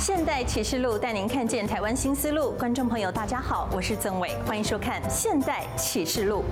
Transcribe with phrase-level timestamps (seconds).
[0.00, 2.52] 现代启示录带您看见台湾新思路。
[2.52, 6.42] 观众朋友，大家好，我是曾伟，欢迎收看《现代启示录》。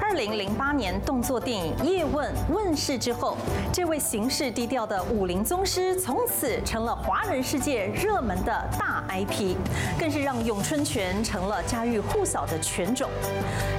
[0.00, 3.36] 二零零八年动作电影《叶问》问世之后，
[3.72, 9.54] 这位行事低调的武林宗师，从此成了华人世界热门的大 IP，
[9.96, 13.08] 更是让咏春拳成了家喻户晓的拳种。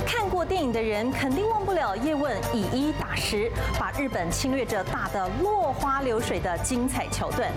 [0.07, 7.51] 看电影的人肯定忘不了叶问以一打十，把日本侵略者打得落花流水的精彩桥段。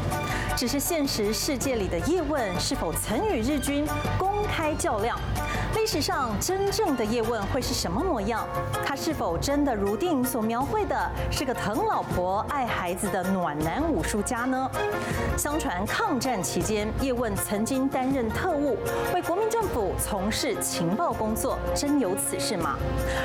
[0.56, 3.86] 只是现实世界里的叶问是否曾与日军
[4.18, 5.20] 公开较量？
[5.86, 8.44] 历史上真正的叶问会是什么模样？
[8.84, 14.68] 他是否真的如电影所描绘的，是个疼老婆爱孩子的暖男武术家呢？
[15.38, 18.76] 相传抗战期间，叶问曾经担任特务，
[19.14, 22.76] 为国民政府从事情报工作，真有此事吗？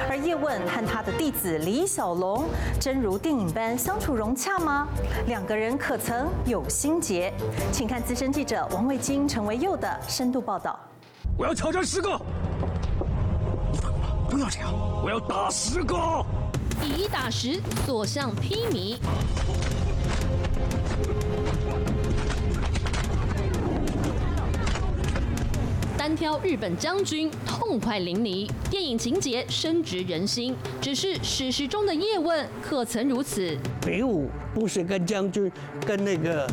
[0.08, 2.46] 而叶问和他的弟子李小龙，
[2.80, 4.88] 真如电影般相处融洽吗？
[5.26, 7.34] 两个人可曾有心结？
[7.72, 10.80] 请看资深记者王卫京、陈维佑的深度报道。
[11.38, 12.10] 我要挑战十个，
[13.72, 14.72] 你反过来，不要这样！
[15.04, 15.96] 我要打十个，
[16.84, 18.98] 以一打十，所向披靡。
[25.98, 30.56] 单挑日本将军，痛快淋漓，电影情节深植人心。
[30.80, 33.58] 只是史实中的叶问，可曾如此？
[33.86, 35.52] 比武不是跟将军，
[35.86, 36.46] 跟那个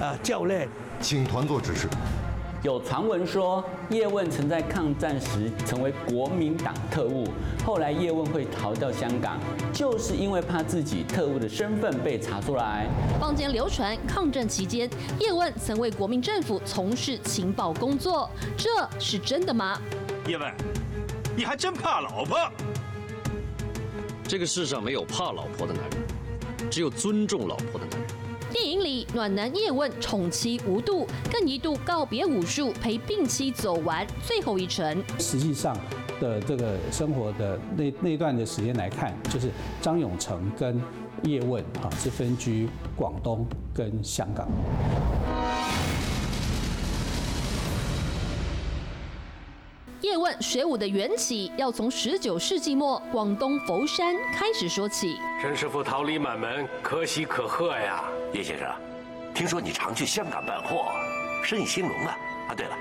[0.00, 0.68] 啊教练，
[1.00, 1.88] 请团座指示。
[2.64, 7.28] 有传闻说，叶问曾在抗战时成为国民党特务，
[7.64, 9.38] 后来叶问会逃到香港，
[9.72, 12.88] 就是因为怕自己特务的身份被查出来。
[13.20, 19.80] 坊间流传，抗战期间叶问曾为国民政府从事情报工作，这是真的吗？
[20.26, 20.52] 叶问，
[21.36, 22.36] 你还真怕老婆？
[24.24, 28.07] 这个世上没有怕老婆的男人，只有尊重老婆的男人。
[28.60, 35.00] 电影里，暖男叶问宠妻无度，更一度告别武术，陪病妻走完最后一程。
[35.16, 35.76] 实际上
[36.20, 39.48] 的这个生活的那那段的时间来看，就是
[39.80, 40.82] 张永成跟
[41.22, 44.48] 叶问啊是分居广东跟香港。
[50.00, 55.16] 叶问学武的缘起，要从十九世纪末广东佛山开始说起。
[55.42, 58.04] 陈师傅桃李满门，可喜可贺呀！
[58.32, 58.68] 叶先生，
[59.34, 60.92] 听说你常去香港办货，
[61.44, 62.16] 生意兴隆啊！
[62.48, 62.76] 啊，对了，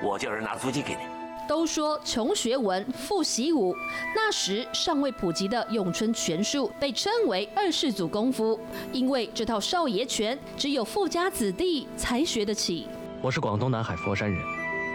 [0.00, 1.00] 我叫人拿租金给你。
[1.48, 3.74] 都说穷学文，富习武，
[4.14, 8.58] 那时尚未普及的咏春拳术被称为二世祖功夫，
[8.92, 12.86] 因为这套少爷拳只有富家子弟才学得起。
[13.20, 14.40] 我是广东南海佛山人，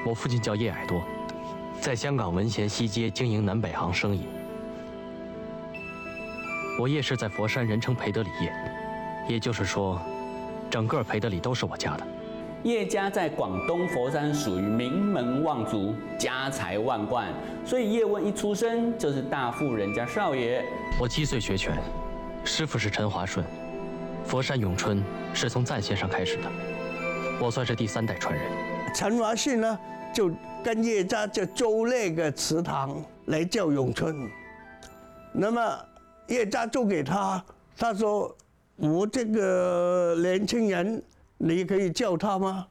[0.08, 1.02] 我父亲叫叶矮多。
[1.82, 4.28] 在香港文贤西街经营南北行生意，
[6.78, 8.54] 我叶氏在佛山人称培德里叶，
[9.30, 10.00] 也就是说，
[10.70, 12.06] 整个培德里都是我家的。
[12.64, 17.30] 叶家在广东佛山属于名门望族，家财万贯，
[17.66, 20.62] 所以叶问一出生就是大富人家少爷。
[21.00, 21.78] 我七岁学拳，
[22.44, 23.46] 师傅是陈华顺，
[24.26, 25.02] 佛山咏春
[25.34, 26.52] 是从赞先生开始的，
[27.40, 28.44] 我算是第三代传人。
[28.94, 29.80] 陈华顺呢，
[30.14, 30.32] 就。
[30.62, 34.30] 跟叶家就租那个祠堂来叫咏春，
[35.32, 35.80] 那么
[36.28, 37.42] 叶家租给他，
[37.78, 38.36] 他说
[38.76, 41.02] ：“我这个年轻人，
[41.38, 42.68] 你可以叫他吗？”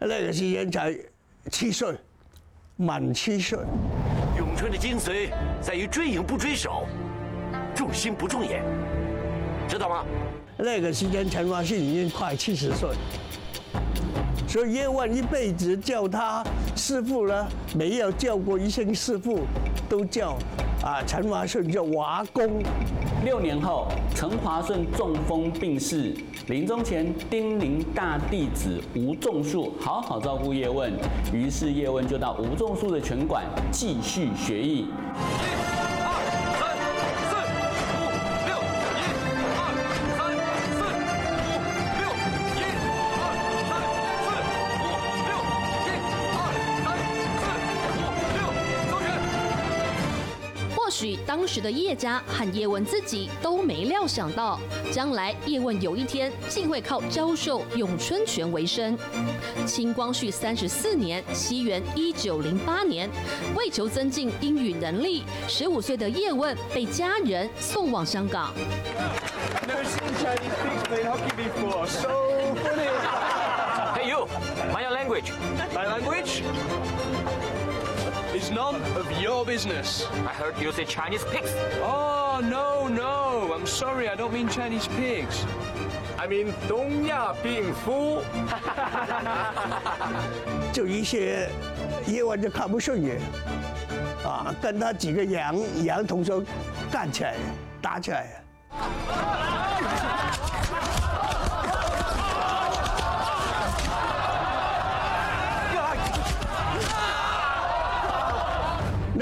[0.00, 0.92] 那个时间才
[1.48, 1.94] 七岁，
[2.74, 3.56] 满七岁。
[4.36, 5.30] 咏春的精髓
[5.62, 6.88] 在于追影不追手，
[7.72, 8.64] 重心不重眼，
[9.68, 10.04] 知道吗？
[10.58, 12.90] 那个时间陈华信已经快七十岁。
[14.48, 16.42] 所以叶问一辈子叫他
[16.74, 19.40] 师傅呢，没有叫过一声师傅，
[19.88, 20.38] 都叫
[20.82, 22.62] 啊陈华顺叫华公。
[23.24, 26.14] 六年后，陈华顺中风病逝，
[26.46, 30.92] 临终前叮咛大弟子吴仲树好好照顾叶问，
[31.32, 34.86] 于是叶问就到吴仲树的拳馆继续学艺。
[50.98, 54.58] 许当时的叶家和叶问自己都没料想到，
[54.90, 58.96] 将来叶问有一天竟会靠教授咏春拳为生。
[59.66, 63.10] 清光绪三十四年（西元一九零八年），
[63.54, 68.54] 为求增进英语能力，十五岁的叶问被家人送往香港。
[73.94, 74.26] Hey you,
[74.80, 75.30] your language.
[75.74, 76.42] My language?
[78.56, 80.06] None of your business.
[80.26, 81.52] I heard you say Chinese pigs.
[81.82, 83.52] Oh, no, no.
[83.52, 84.08] I'm sorry.
[84.08, 85.44] I don't mean Chinese pigs.
[86.16, 88.22] I mean 东亚病夫。
[90.72, 91.50] 就一些
[92.06, 93.20] 夜晚就看不顺眼，
[94.24, 95.54] 啊，跟他几个洋
[95.84, 96.42] 洋同学
[96.90, 97.34] 干起来，
[97.82, 98.42] 打起来。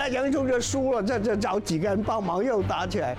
[0.07, 3.17] 那杨忠就输了，再再找几个人帮忙，又打起来。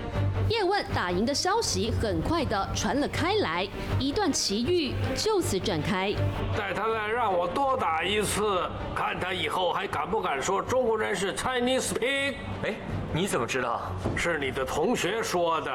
[0.47, 3.67] 叶问打赢的消息很快的传了开来，
[3.97, 6.13] 一段奇遇就此展开。
[6.55, 12.35] 带他来让我多打一次，看他以后还敢不敢说中国人是 Chinese pig？
[12.63, 12.75] 哎，
[13.11, 13.81] 你怎么知道？
[14.15, 15.71] 是你的同学说的。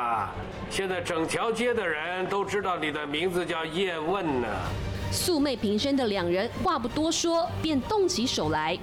[0.71, 4.47] 现在整条街的人都知道你的名字叫叶问呢。
[5.11, 8.79] 素昧平生的两人话不多说，便动起手来。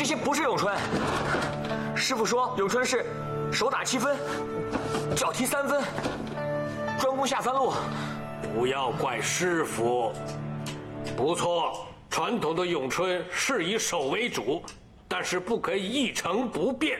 [0.00, 0.74] 这些不是咏春。
[1.94, 3.04] 师傅说咏春是
[3.52, 4.16] 手打七分，
[5.14, 5.84] 脚踢三分，
[6.98, 7.74] 专攻下三路。
[8.54, 10.10] 不要怪师傅。
[11.14, 14.62] 不错，传统的咏春是以手为主，
[15.06, 16.98] 但是不可以一成不变。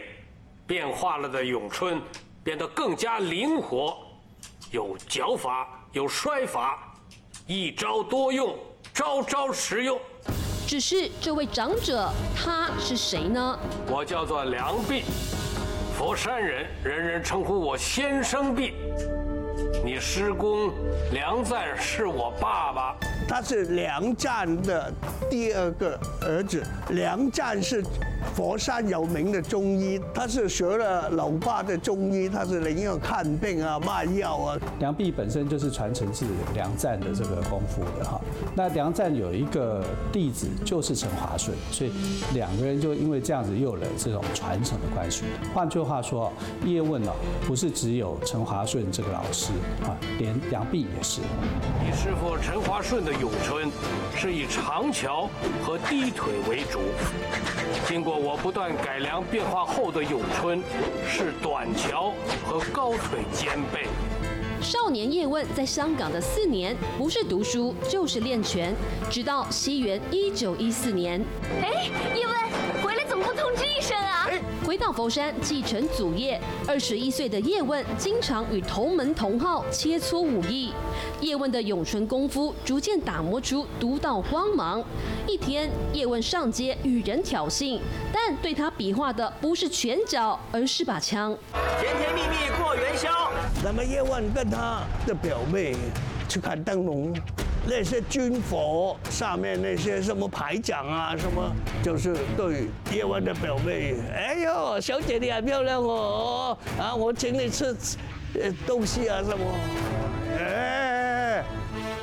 [0.67, 2.03] 变化了的咏春
[2.45, 3.97] 变得更加灵活，
[4.73, 6.79] 有脚法，有摔法，
[7.47, 8.55] 一招多用，
[8.93, 9.99] 招招实用。
[10.71, 13.59] 只是这位长者他是谁呢？
[13.89, 15.03] 我叫做梁璧，
[15.99, 18.75] 佛山人，人人称呼我先生璧。
[19.85, 20.71] 你师公
[21.13, 22.97] 梁赞是我爸爸，
[23.29, 24.93] 他是梁赞的
[25.29, 26.63] 第二个儿子。
[26.91, 27.83] 梁赞是
[28.35, 34.59] 佛山有名的中医，他是学了老爸的中医，他是能够看病啊、卖药啊。
[34.79, 38.21] 梁壁本身就是传承自梁赞的这个功夫的哈。
[38.55, 39.83] 那梁赞有一个
[40.13, 41.93] 弟子就是陈华顺，所以
[42.35, 45.25] 两个人就因为这样子又有了这种传承的关系。
[45.55, 46.31] 换句话说，
[46.65, 47.11] 叶问呢
[47.47, 49.50] 不是只有陈华顺这个老师。
[49.83, 51.21] 啊，连梁毕也是。
[51.85, 53.71] 你师傅陈华顺的咏春
[54.17, 55.29] 是以长桥
[55.63, 56.81] 和低腿为主，
[57.87, 60.63] 经过我不断改良变化后的咏春
[61.09, 62.13] 是短桥
[62.47, 63.87] 和高腿兼备。
[64.61, 68.75] 少年叶问在香港的四年，不是读书就是练拳，
[69.11, 71.25] 直到西元一九一四年。
[71.63, 72.50] 哎，叶问
[74.81, 80.73] 到佛山继承祖业，二十一岁的叶问经常与同门同号切磋武艺。
[81.21, 84.83] 叶问的咏春功夫逐渐打磨出独到光芒。
[85.29, 87.79] 一天，叶问上街与人挑衅，
[88.11, 91.37] 但对他比划的不是拳脚，而是把枪。
[91.79, 93.31] 甜甜蜜蜜过元宵。
[93.63, 95.77] 那么叶问跟他的表妹
[96.27, 97.15] 去看灯笼，
[97.67, 101.53] 那些军火上面那些什么排长啊，什么
[101.83, 107.77] 就是对叶问的表妹，哎呦，小姐你很漂亮哦，啊，我请你吃
[108.35, 109.45] 呃东西啊什么，
[110.39, 111.45] 哎，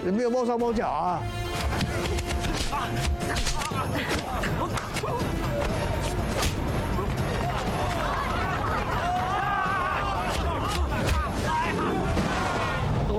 [0.04, 1.22] 你没有摸手摸脚啊？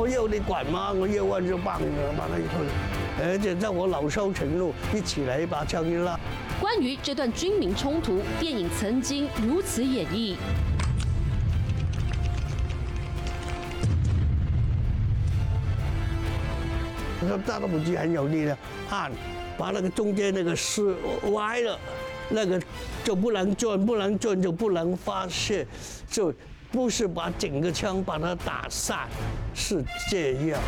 [0.08, 0.90] 我要你管吗？
[0.90, 1.86] 我要问就棒了，
[2.16, 6.18] 把他一推，而且在我恼羞成怒，一起来一把枪一拉。
[6.58, 10.34] 关于这段军民冲突，电影曾经如此演绎。
[17.20, 18.56] 他说大拇指很有力的，
[18.88, 19.12] 按，
[19.58, 20.96] 把那个中间那个丝
[21.32, 21.78] 歪了，
[22.30, 22.58] 那个
[23.04, 25.66] 就不能转，不能转就不能发泄，
[26.10, 26.32] 就。
[26.70, 29.08] 不是把整个枪把它打散，
[29.54, 30.60] 是这样。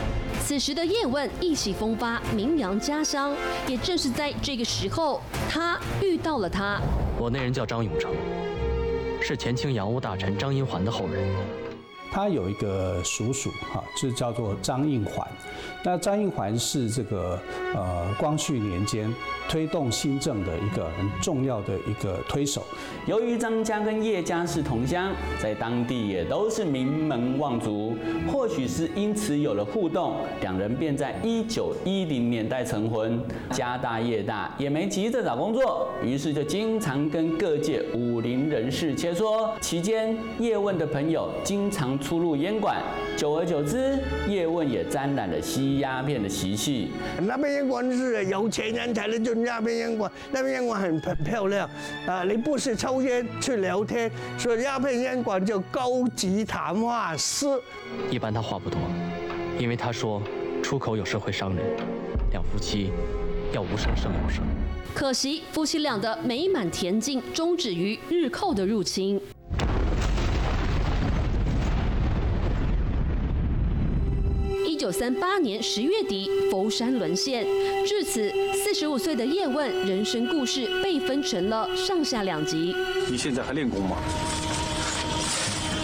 [0.42, 3.34] 此时的叶问意气风发，名扬家乡。
[3.68, 6.80] 也正是在这个时候，他遇到了他。
[7.18, 8.10] 我那人叫张永成，
[9.20, 11.22] 是前清洋务大臣张荫环的后人。
[12.10, 15.26] 他有一个叔叔，哈，就叫做张应环。
[15.82, 17.38] 那张应环是这个
[17.74, 19.12] 呃光绪年间
[19.48, 22.62] 推动新政的一个很重要的一个推手。
[23.06, 27.96] 由于张家跟叶家是同乡，在当地也都是名门望族，
[28.30, 33.18] 或许是因此有了互动，两人便在一九一零年代成婚。
[33.50, 39.50] 家大业大，也没急着找工作，于是就经常跟各界武林人士切磋。
[39.60, 42.82] 期间，叶问的朋友经常出入烟馆，
[43.16, 46.90] 久而久之，叶问也沾染了吸鸦片的习气。
[47.22, 51.68] 那边烟馆是有钱人才能进那边烟馆，那边烟馆很很漂亮
[52.06, 52.24] 啊！
[52.24, 57.46] 你不是抽烟去聊天，所以鸦片烟馆叫高级谈话室。
[58.10, 58.78] 一般他话不多，
[59.58, 60.22] 因为他说
[60.62, 61.64] 出口有时会伤人。
[62.32, 62.90] 两夫妻
[63.52, 64.42] 要无声胜有声。
[64.94, 69.20] 可惜夫妻俩的美满恬静终止于日寇的入侵。
[74.80, 77.46] 九三八年十月底，佛山沦陷。
[77.84, 82.74] 至此，四十五岁的叶问人生故事被分成了上下两集。
[83.10, 83.98] 你现在还练功吗？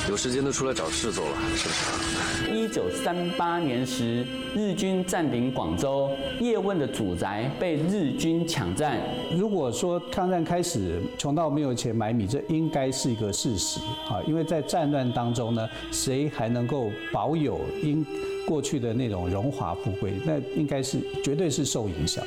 [0.08, 2.56] 有时间都出来找事做了，是不是？
[2.56, 4.24] 一九三八年时，
[4.54, 6.10] 日军占领广州，
[6.40, 8.98] 叶问的祖宅被日军抢占。
[9.36, 18.02] 如果说抗战开始穷到没有钱买米，这应该是一个事实啊，因为在战乱当中呢，谁还能够保有应
[18.46, 20.14] 过去的那种荣华富贵？
[20.24, 22.24] 那应该是绝对是受影响。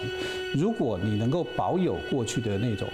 [0.56, 2.88] 如果你能够保有过去的那种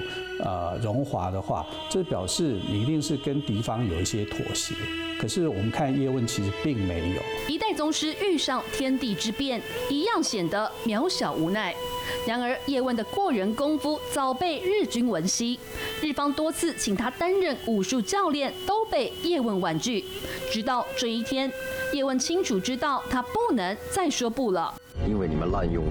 [0.43, 4.75] 呃荣华的话，这表示你一定是跟敌方有一些妥协。
[5.17, 7.21] 可是我们看叶问其实并没有。
[7.47, 11.73] 一代宗师遇上天地之变，一样显得渺小无奈。
[12.27, 15.57] 然而叶问的过人功夫早被日军闻悉，
[16.01, 20.03] 日方多次请他担任武术教练，都被叶问婉拒。
[20.51, 21.49] 直到这一天，
[21.93, 24.73] 叶问清楚知道他不能再说不了。
[25.07, 25.83] 因为你们滥用。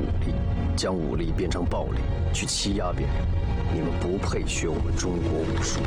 [0.76, 1.98] 将武力变成暴力，
[2.32, 3.14] 去欺压别人，
[3.72, 5.80] 你们不配学我们中国武术。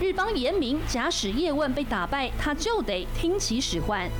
[0.00, 4.10] 日方严明，假使叶问被打败，他就得听其使唤。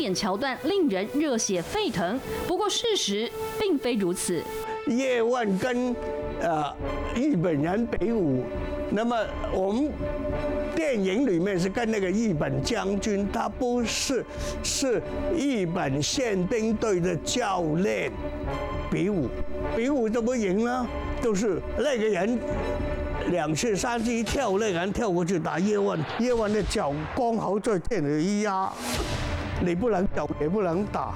[0.00, 4.42] 典桥段令人热血沸腾，不过事实并非如此。
[4.86, 5.94] 叶问跟
[6.40, 6.74] 呃
[7.14, 8.42] 日本人比武，
[8.90, 9.14] 那么
[9.52, 9.92] 我们
[10.74, 14.24] 电影里面是跟那个日本将军，他不是
[14.62, 15.02] 是
[15.36, 18.10] 日本宪兵队的教练
[18.90, 19.28] 比武，
[19.76, 20.86] 比武怎么赢呢？
[21.20, 22.38] 都是那个人
[23.28, 28.72] 两次三次一跳，那个人跳过去打叶问，叶问的脚刚好在天里一压。
[29.60, 31.14] 你不能走，也不能打。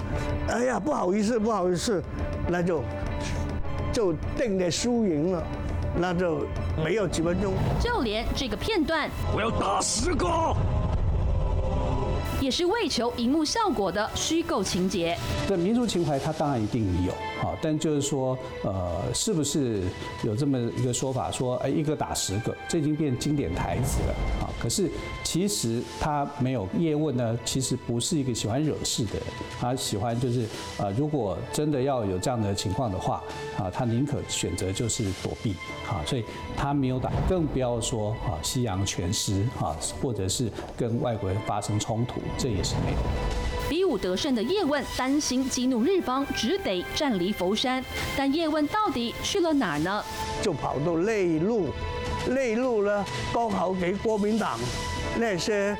[0.48, 2.02] 哎呀，不好意思，不好意思，
[2.48, 2.82] 那就
[3.92, 5.42] 就定的输赢了，
[5.96, 6.46] 那就
[6.84, 7.54] 没有几分钟。
[7.80, 10.26] 就连这个片段，我要打十个，
[12.44, 15.16] 也是为求荧幕效果的虚构情节。
[15.48, 17.12] 对民族情怀，它当然一定有。
[17.42, 19.82] 啊，但就是说，呃，是不是
[20.22, 24.48] 有这么一个说法，说，哎，一个打十个，这已经变经典台词了啊？
[24.58, 24.90] 可是
[25.22, 29.22] 其实他没有叶问呢，其实不是一个喜欢惹事的人，
[29.60, 30.46] 他喜欢就是，
[30.78, 33.22] 呃，如果真的要有这样的情况的话，
[33.58, 35.54] 啊，他宁可选择就是躲避，
[35.86, 36.24] 啊，所以
[36.56, 42.98] 他没有打，更不要说啊，西洋拳师啊，或者是跟外国人发生冲突，这也是没有。
[43.68, 47.82] 比武得胜的叶问担心激怒日方，只得暂离佛山。
[48.16, 50.04] 但叶问到底去了哪儿呢？
[50.42, 51.70] 就跑到内陆，
[52.28, 54.58] 内陆呢刚好给国民党
[55.18, 55.74] 那些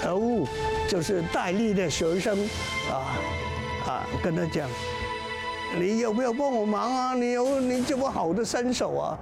[0.00, 0.48] 特务，
[0.88, 2.48] 就是戴笠的学生
[2.90, 3.14] 啊
[3.86, 4.66] 啊，跟他讲：
[5.78, 7.14] 你有没有帮我忙啊？
[7.14, 9.18] 你有你这么好的身手啊？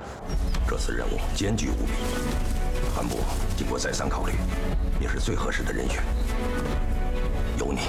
[0.69, 1.93] 这次任务艰巨无比，
[2.95, 3.19] 韩博
[3.57, 4.33] 经过再三考虑，
[5.00, 6.02] 也是最合适的人选。
[7.59, 7.81] 由你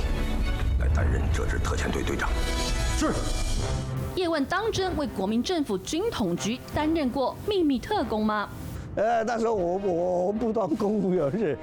[0.80, 2.30] 来担任这支特遣队队长。
[2.98, 3.12] 是。
[4.16, 8.50] 叶问当真为国民政府军统局担任过秘密特工吗？
[8.96, 11.58] 呃，那时候我我不当公务员是，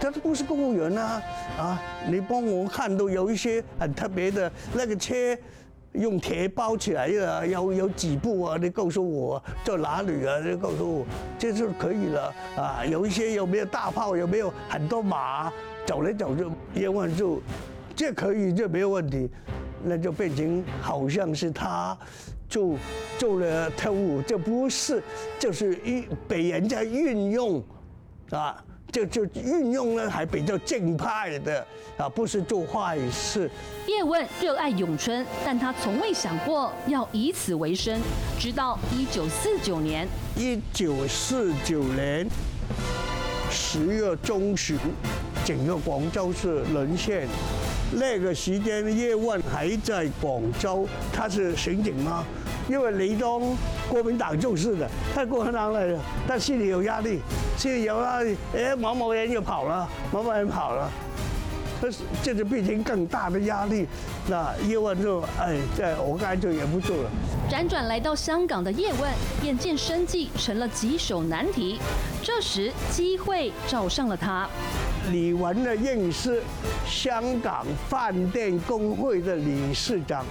[0.00, 1.22] 他不是公务员啊
[1.56, 1.82] 啊！
[2.06, 5.14] 你帮我看到有一些很特别的那个车，
[5.92, 8.56] 用铁包起来的，有有几步啊？
[8.60, 10.38] 你告诉我在哪里啊？
[10.38, 11.06] 你告诉我，
[11.38, 12.84] 这就可以了啊！
[12.86, 14.16] 有一些有没有大炮？
[14.16, 15.52] 有没有很多马？
[15.84, 17.42] 走来走就叶问就，
[17.94, 19.28] 这可以，这没有问题，
[19.84, 21.96] 那就变成好像是他
[22.48, 22.76] 就
[23.18, 25.02] 做了特务，这不是，
[25.38, 27.62] 就是一被人家运用，
[28.30, 33.50] 啊，就就运用呢还比较正派的啊，不是做坏事。
[33.86, 37.98] 叶问热爱咏春，但他从未想过要以此为生，
[38.38, 40.06] 直到一九四九年。
[40.36, 42.28] 一九四九年
[43.50, 44.76] 十月中旬。
[45.44, 47.26] 整个广州市沦陷，
[47.94, 52.24] 那个时间叶问还在广州，他是刑警吗？
[52.68, 53.56] 因为李东
[53.88, 57.20] 国民党就是的，他国民党来了，他心里有压力，
[57.56, 60.90] 心里有压力，哎，某某人又跑了，某某人跑了，
[61.80, 61.88] 那
[62.22, 63.86] 这就变成更大的压力。
[64.28, 67.10] 那叶问就哎，这我刚才就忍不住了。
[67.50, 71.80] 辗转来到香港的叶问，眼见生计成了棘手难题，
[72.22, 74.48] 这时机会找上了他。
[75.10, 76.40] 李文的认识
[76.86, 80.24] 香港饭店工会的理事长，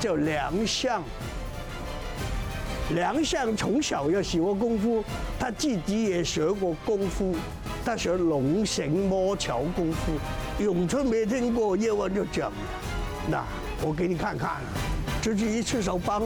[0.00, 1.00] 叫梁相。
[2.94, 5.04] 梁相从小要学过功夫，
[5.38, 7.36] 他自己也学过功夫，
[7.84, 10.12] 他学龙行摸桥功夫。
[10.58, 12.52] 咏春没听过，叶问就讲：
[13.28, 13.44] 那
[13.82, 14.56] 我给你看看，
[15.22, 16.22] 这是一次手帮。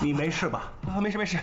[0.00, 0.72] 你没事吧？
[0.88, 1.38] 啊，没事没事。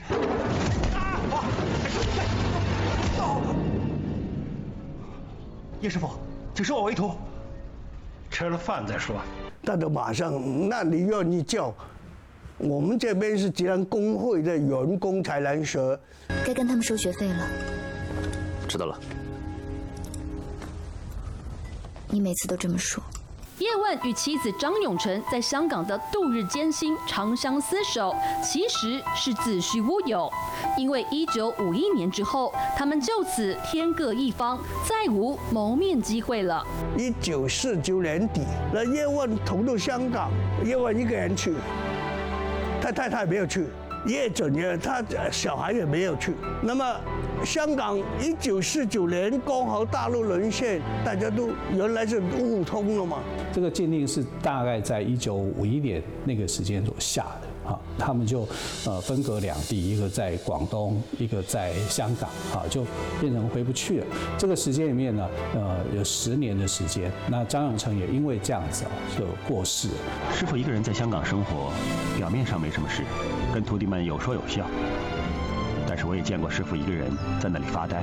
[5.81, 6.09] 叶师傅，
[6.53, 7.11] 请收我为徒。
[8.29, 9.17] 吃了饭再说。
[9.61, 11.73] 那就马上，那你愿意叫？
[12.57, 15.99] 我们这边是只能工会的员工才能学。
[16.45, 17.47] 该跟他们收学费了。
[18.67, 18.97] 知道了。
[22.07, 23.03] 你每次都这么说。
[23.59, 30.27] 叶问与妻子张永成在香港的度日艰辛、长相厮守，其实是子虚乌有。
[30.75, 36.65] 因为一九五一年之后，他们就此天各一方，再无谋面机会了。
[36.97, 38.41] 一九四九年底，
[38.73, 40.31] 那叶问投到香港，
[40.65, 41.53] 叶问一个人去，
[42.81, 43.67] 他太太没有去。
[44.05, 46.35] 叶准也，他小孩也没有去。
[46.61, 46.83] 那么，
[47.45, 53.19] 香港一九四九年刚好大陆沦陷，大家都原来是互通了嘛。
[53.51, 57.47] 这个鉴定是大概在一九五一年那个时间所下的。
[57.65, 58.45] 哈，他们就
[58.85, 62.85] 呃分隔两地，一个在广东，一个在香港，啊，就
[63.21, 64.05] 变成回不去了。
[64.37, 67.09] 这个时间里面呢，呃，有十年的时间。
[67.29, 69.93] 那张永成也因为这样子啊，就过世了。
[70.33, 71.71] 师傅一个人在香港生活，
[72.17, 73.01] 表面上没什么事，
[73.53, 74.65] 跟徒弟们有说有笑。
[75.95, 78.01] 但是我也见过师傅一个人在那里发呆。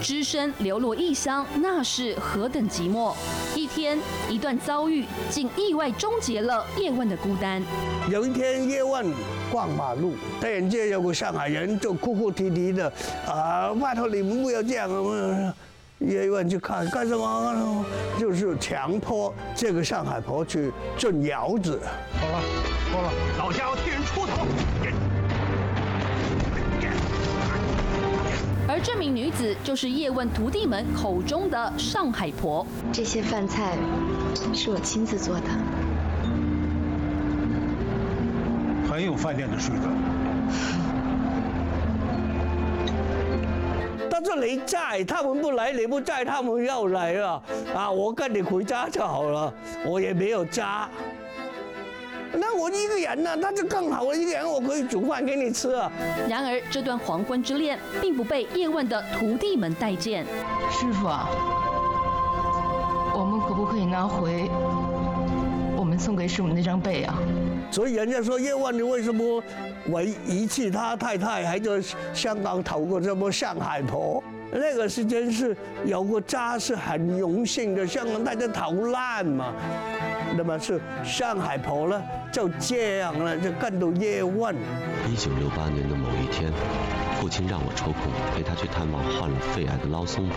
[0.00, 3.12] 只身流落异乡，那是何等寂寞！
[3.52, 7.60] 一天，一段遭遇，竟意外终结了叶问的孤单。
[8.08, 9.04] 有一天，叶问
[9.50, 12.92] 逛马路，突然间有个上海人就哭哭啼啼的，
[13.26, 15.52] 啊，拜托你们不要这样啊。
[15.98, 17.84] 叶问去看干什么？
[18.20, 21.80] 就是强迫这个上海婆去进窑子。
[22.20, 22.40] 好了，
[22.92, 24.46] 好了，老家要替人出头。
[28.80, 32.66] 而这名女子就是叶问徒弟们口中的上海婆。
[32.90, 33.76] 这些饭菜
[34.54, 35.42] 是我亲自做的。
[38.90, 39.90] 很有饭店的水准。
[44.10, 47.42] 他说你在，他们不来；你不在，他们要来了。
[47.74, 49.52] 啊，我跟你回家就好了。
[49.84, 50.88] 我也没有家。
[52.32, 54.16] 那我一个人呢，那就更好了。
[54.16, 55.90] 一个人我可以煮饭给你吃啊。
[56.28, 60.24] 然而，这段黄昏之恋并不被叶问的徒弟们待见。
[60.70, 61.28] 师傅啊，
[63.14, 64.48] 我们可不可以拿回
[65.76, 67.18] 我们送给师傅那张被啊？
[67.70, 69.42] 所以人家说叶问，你为什么
[69.88, 71.80] 为遗弃他太太，还在
[72.12, 74.22] 香港讨过这么上海婆？
[74.52, 79.52] 那个时间是有个家是很荣幸的，香港大家逃难嘛。
[80.36, 84.54] 那么是上海婆呢，就这样了，就跟到叶问。
[85.08, 86.52] 一九六八年的某一天，
[87.20, 88.02] 父亲让我抽空
[88.34, 90.36] 陪他去探望患了肺癌的捞松婆。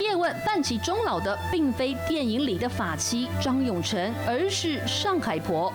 [0.00, 5.70] 叶问扮起终老的，并非电影里的法妻张永成，而是上海婆。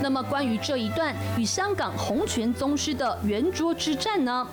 [0.00, 4.46] 那么关于这一段与香港洪拳宗师的圆桌之战呢？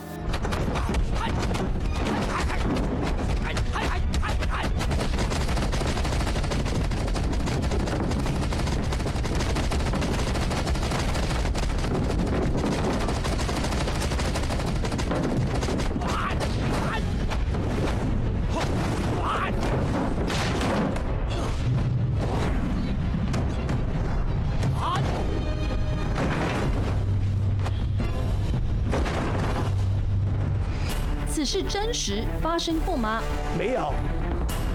[31.94, 33.22] 是真实发生过吗？
[33.58, 33.94] 没有，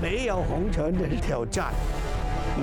[0.01, 1.75] 没有红尘的挑战，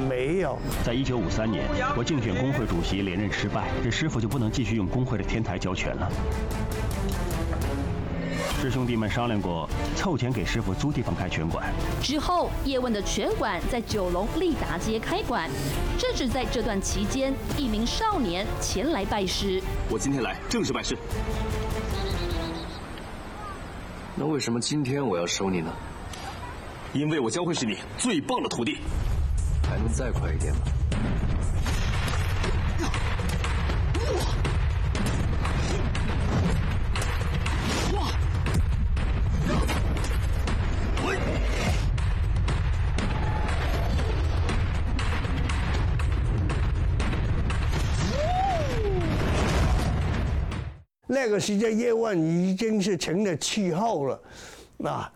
[0.08, 0.58] 没有。
[0.84, 1.66] 在一九五三年，
[1.98, 6.10] 我竞选工会主席连任失败，这师傅就不能继续用工会的天台教拳了。
[8.62, 11.66] 师兄弟们商量过，凑钱给师傅租地方开拳馆。
[12.02, 15.50] 之后，叶问的拳馆在九龙利达街开馆。
[16.00, 19.62] 正是在这段期间，一名少年前来拜师。
[19.90, 20.98] 我今天来正式拜师。
[24.16, 25.72] 那为什么今天我要收你呢？
[26.94, 28.78] 因为我将会是你最棒的徒弟。
[29.64, 30.62] 还能再快一点吗？
[51.08, 54.22] 那个时间叶问已经是成了气候了，
[54.84, 55.12] 啊，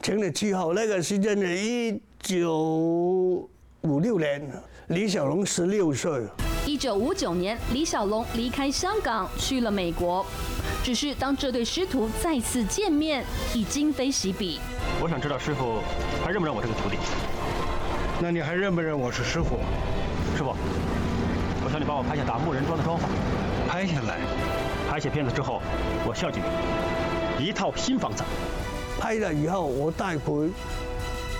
[0.00, 0.72] 成了气候。
[0.72, 3.48] 那个时间呢，一九
[3.82, 4.50] 五六年，
[4.88, 6.22] 李小龙十六岁。
[6.64, 10.24] 一九五九年，李小龙离开香港去了美国。
[10.82, 14.58] 只是当这对师徒再次见面，已今非昔比。
[15.02, 15.80] 我想知道师傅
[16.24, 16.96] 还认不认我这个徒弟？
[18.22, 19.58] 那你还认不认我是师傅？
[20.34, 20.54] 师傅，
[21.64, 23.08] 我想你帮我拍下打木人桩的桩法，
[23.68, 24.20] 拍下来。
[24.98, 25.62] 拍下片子之后，
[26.04, 26.42] 我孝敬
[27.38, 28.24] 你一套新房子。
[28.98, 30.48] 拍了以后，我带回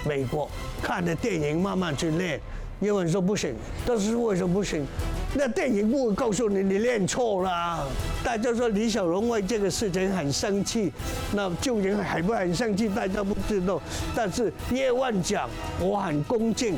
[0.06, 0.48] 美国
[0.80, 2.40] 看的电影，慢慢去练。
[2.78, 3.52] 叶问说不行，
[3.84, 4.86] 但是为什么不行？
[5.34, 7.84] 那电影不会告诉你你练错了。
[8.22, 10.92] 大家说李小龙为这个事情很生气，
[11.32, 13.82] 那究竟还不很生气，大家不知道。
[14.14, 16.76] 但是叶问讲，我很恭敬。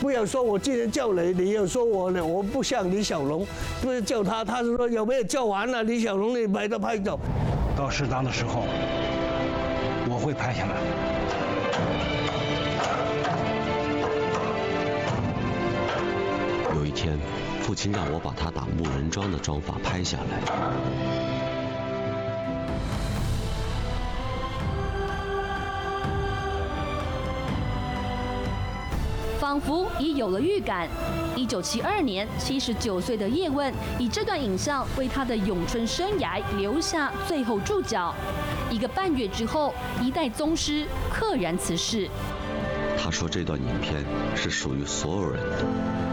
[0.00, 3.46] 不要说我今天叫你，你又说我呢，我不像李小龙，
[3.82, 5.84] 不是叫他，他是说有没有叫完了？
[5.84, 7.20] 李小龙你把他拍走，
[7.76, 8.64] 到适当的时候，
[10.08, 10.74] 我会拍下来。
[16.74, 17.18] 有一天，
[17.60, 21.39] 父亲让我把他打木人桩的桩法拍下来。
[29.50, 30.88] 仿佛已有了预感。
[31.34, 38.14] 一九七二年，七十九岁的叶问以这段影像为他的咏春生涯留下最后注脚。
[38.70, 42.08] 一个半月之后，一代宗师溘然辞世。
[42.96, 44.04] 他说这段影片
[44.36, 46.09] 是属于所有人的。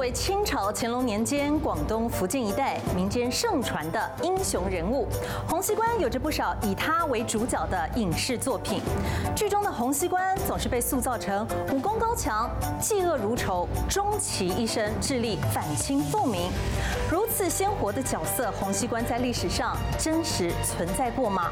[0.00, 5.06] 为清朝乾隆年间广东福建一带民间盛传的英雄人物，
[5.46, 8.80] 洪熙官有着不少以他为主角的影视作品。
[9.36, 16.50] 剧中的洪熙官总是被塑造成武功高强、嫉恶如仇、终其一生致力反清复明。
[17.10, 21.50] 如此鲜活的角色，洪熙官在历史上真实存在过吗？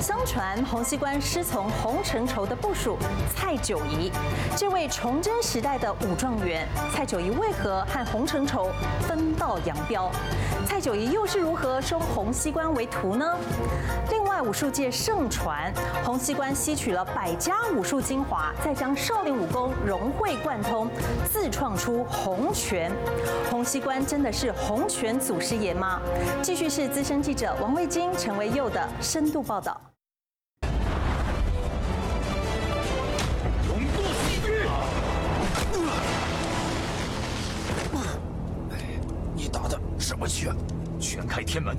[0.00, 2.98] 相传洪熙官师从洪承畴的部属
[3.34, 4.10] 蔡九仪，
[4.56, 6.66] 这位崇祯时代的武状元。
[6.92, 8.70] 蔡九仪为何和洪承畴
[9.08, 10.10] 分道扬镳？
[10.66, 13.36] 蔡九仪又是如何收洪熙官为徒呢？
[14.10, 15.72] 另外，武术界盛传
[16.04, 20.88] 洪熙官吸取了百家武术精华，再将少林武功融会贯通，
[21.32, 22.92] 自创出洪拳。
[23.50, 26.00] 洪熙官真的是洪拳祖师爷吗？
[26.42, 29.80] 继续是资深记者王卫金、陈维佑的深度报道。
[40.24, 40.56] 什么拳？
[40.98, 41.76] 拳开天门，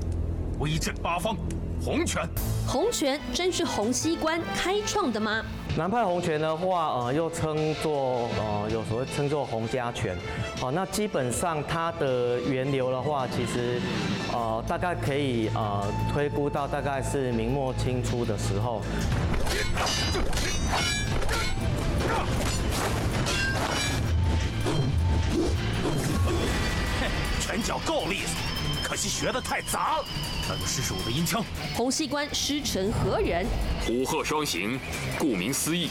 [0.60, 1.36] 威震八方，
[1.84, 2.28] 洪拳。
[2.68, 5.44] 洪拳真是洪熙官开创的吗？
[5.76, 10.16] 南派洪拳的话，呃，又称作呃，有所谓称作洪家拳。
[10.60, 13.82] 好，那基本上它的源流的话，其实
[14.32, 18.82] 呃，大概可以呃推估到大概是明末清初的时候。
[27.46, 28.36] 拳脚够利索，
[28.84, 30.06] 可惜学得太杂了。
[30.50, 31.46] 那就试试我的阴枪。
[31.76, 33.46] 洪熙官师承何人？
[33.86, 34.80] 虎鹤双形，
[35.20, 35.90] 顾名思义，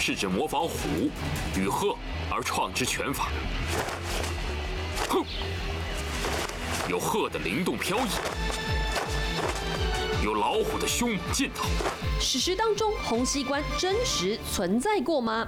[0.00, 1.08] 是指模仿虎
[1.56, 1.94] 与鹤
[2.28, 3.28] 而创之拳法。
[5.08, 5.24] 哼，
[6.88, 8.10] 有鹤的灵动飘逸，
[10.24, 11.68] 有老虎的凶猛劲头。
[12.18, 15.46] 史实当中，洪熙官真实存在过吗？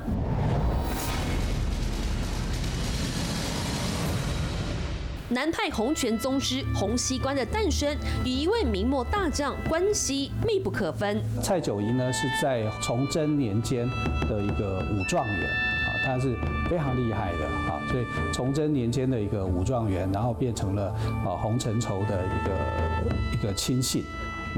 [5.30, 11.22] 南派洪拳宗师洪熙官的诞生与一位明末大将关西密不可分。
[11.42, 13.86] 蔡九仪呢是在崇祯年间
[14.26, 16.34] 的一个武状元啊，他是
[16.70, 20.86] 非常厉害的啊，所以崇祯年间的一个武状元，然后变成了
[21.26, 24.02] 啊洪承畴的一个一个亲信。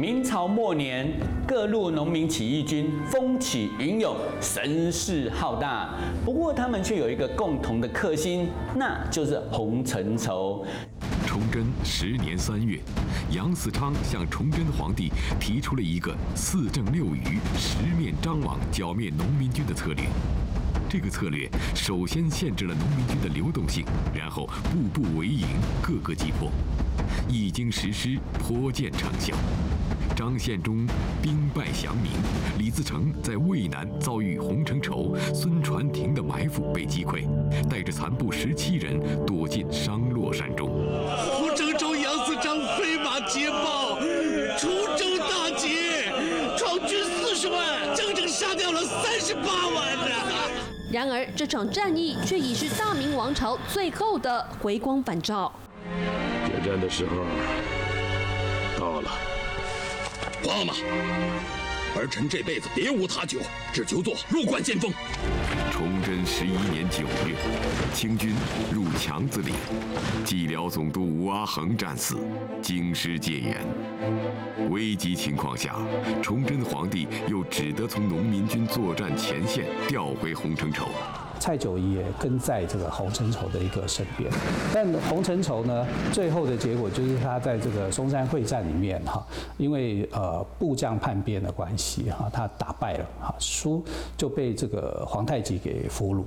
[0.01, 1.13] 明朝末年，
[1.47, 5.91] 各路农民起义军风起云涌，声势浩大。
[6.25, 10.65] 不过，他们却有一个共同的克星，那就是洪承畴。
[11.27, 12.81] 崇祯十年三月，
[13.31, 20.07] 杨嗣昌向崇祯皇帝提出了一个四正六余、十面张网剿灭农民军的策略。
[20.89, 23.85] 这个策略首先限制了农民军的流动性，
[24.15, 25.45] 然后步步为营，
[25.83, 26.51] 各个击破。
[27.29, 29.35] 一经实施，颇见成效。
[30.17, 30.87] 张献忠
[31.23, 32.13] 兵败降明，
[32.59, 37.25] 李自成在渭南遭遇洪承畴、孙传庭的埋伏，被击溃，
[37.71, 40.69] 带着残部十七人躲进商洛山中。
[41.31, 43.99] 洪承畴、杨嗣昌飞马捷报，
[44.59, 46.13] 出征大捷，
[46.59, 50.05] 闯军四十万，整整杀掉了三十八万呢。
[50.93, 55.51] 然而，这场战役却已是大明王朝最后的回光返照。
[56.71, 57.25] 战的时候
[58.79, 59.11] 到了。
[60.45, 60.73] 皇阿玛，
[61.97, 63.41] 儿臣这辈子别无他求，
[63.73, 64.93] 只求做入关先锋。
[65.73, 67.35] 崇祯十一年九月，
[67.93, 68.37] 清军
[68.73, 69.53] 入强子岭，
[70.25, 72.17] 蓟辽总督吴阿衡战死，
[72.63, 73.67] 京师戒严。
[74.71, 75.75] 危急情况下，
[76.23, 80.89] 崇祯皇帝又只得从农民军作战前线调回洪承畴。
[81.41, 84.31] 蔡九宜也跟在这个洪承畴的一个身边，
[84.75, 89.27] 但洪承畴呢，最后的结果就是他在这个松山会战里面哈，
[89.57, 93.83] 因为呃部将叛变的关系哈，他打败了哈，输
[94.19, 96.23] 就被这个皇太极给俘虏。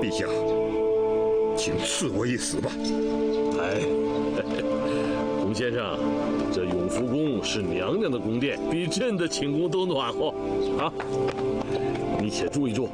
[0.00, 0.26] 陛下，
[1.56, 2.70] 请赐我一死吧。
[3.58, 3.80] 哎，
[5.42, 5.98] 洪先生，
[6.52, 10.28] 这永福宫是娘娘的宫殿，比朕的寝宫都暖和
[10.78, 10.92] 啊。
[12.20, 12.88] 你且住一住。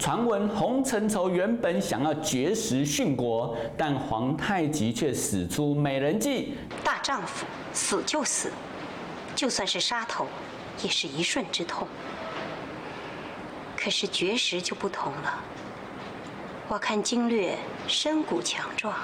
[0.00, 6.56] 传闻洪承畴原本想要绝食殉国，但皇太极却使出美人计。
[6.82, 8.50] 大丈夫死就死，
[9.36, 10.26] 就算是杀头，
[10.82, 11.86] 也是一瞬之痛。
[13.76, 15.38] 可是绝食就不同了。
[16.66, 18.94] 我看经略身骨强壮，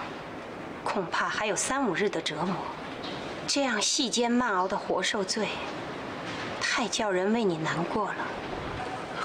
[0.82, 2.56] 恐怕还有三五日的折磨。
[3.46, 5.48] 这样细煎慢熬的活受罪，
[6.58, 8.16] 太叫人为你难过了。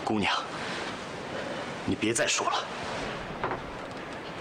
[0.04, 0.36] 姑娘。
[1.92, 2.54] 你别再说了，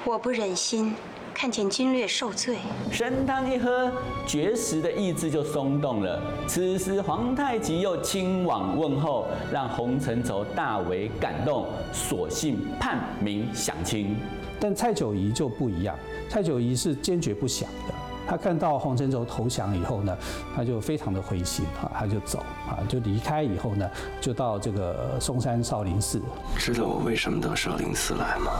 [0.04, 0.94] 我不忍心
[1.34, 2.58] 看见金略受罪。
[2.92, 3.90] 参汤一喝，
[4.24, 6.22] 绝食的意志就松动了。
[6.46, 14.16] 此时皇太极又亲往问候，让洪承畴大为感动，索性判明降清。
[14.60, 18.09] 但蔡九仪就不一样，蔡九仪是坚决不降的。
[18.30, 20.16] 他看到洪承畴投降以后呢，
[20.54, 22.38] 他就非常的灰心啊，他就走
[22.68, 23.90] 啊，就离开以后呢，
[24.20, 26.22] 就到这个嵩山少林寺。
[26.56, 28.52] 知道我为什么到少林寺来吗？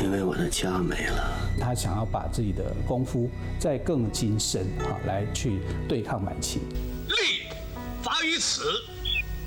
[0.00, 1.28] 因为我的家没了。
[1.58, 6.62] 他想要把自己的功夫再更精深啊，来去对抗满清。
[7.08, 7.48] 力
[8.00, 8.62] 发于此，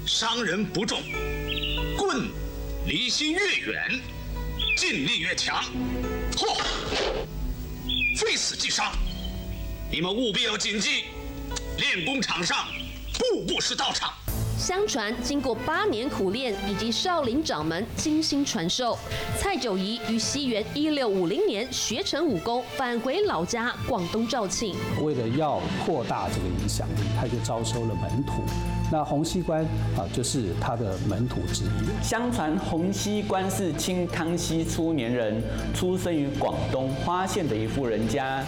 [0.05, 0.97] 伤人不重；
[1.97, 2.27] 棍
[2.85, 4.01] 离心越远，
[4.75, 5.63] 劲力越强。
[6.39, 6.45] 嚯！
[8.17, 8.93] 非死即伤，
[9.91, 11.05] 你们务必要谨记，
[11.77, 12.67] 练功场上
[13.17, 14.13] 步步是道场。
[14.57, 18.97] 相传，经过八年苦练以及少林掌门精心传授，
[19.37, 24.75] 蔡九仪于西元一六五零年学成武功，返回老家广东肇庆。
[25.01, 28.43] 为了要扩大这个影响力，他就招收了门徒。
[28.91, 29.61] 那洪熙官
[29.95, 32.03] 啊，就是他的门徒之一。
[32.03, 35.41] 相传洪熙官是清康熙初年人，
[35.75, 38.43] 出生于广东花县的一户人家。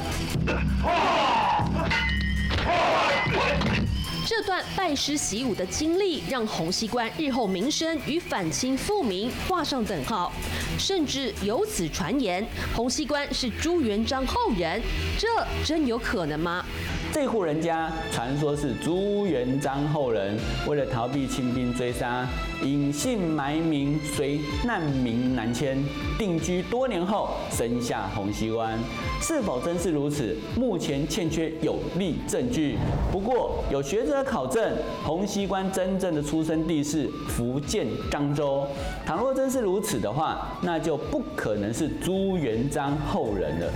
[4.26, 10.32] 这段拜师习武的经历，让洪熙官日后名声与反清复明画上等号，
[10.80, 14.82] 甚至有此传言，洪熙官是朱元璋后人，
[15.20, 15.28] 这
[15.66, 16.66] 真有可能吗？
[17.14, 22.26] 这户人家传说是朱元璋后人，为了逃避清兵追杀，
[22.64, 25.84] 隐姓埋名随难民南迁，
[26.18, 28.78] 定居多年后生下洪熙官。
[29.20, 30.36] 是否真是如此？
[30.56, 32.78] 目前欠缺有力证据。
[33.12, 38.66] 不过有学者考证，洪熙官真正的出生地是福建漳州。
[39.06, 43.72] 倘若真是如此的话，那就不可能是朱元璋后人了。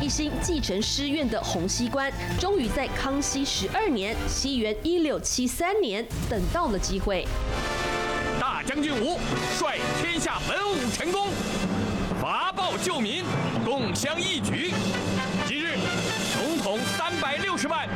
[0.00, 7.26] 一心继承师院的洪熙官，终于在康熙十二年（西元一六七三年）等到了机会。
[8.68, 9.18] 将军吴
[9.58, 11.28] 率天下文武成功，
[12.20, 13.24] 伐暴救民，
[13.64, 14.74] 共襄义举。
[15.46, 15.78] 今日
[16.36, 17.88] 总统三百六十万